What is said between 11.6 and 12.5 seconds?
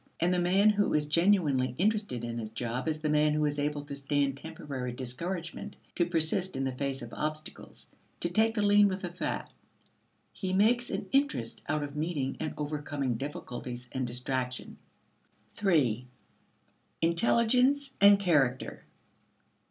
out of meeting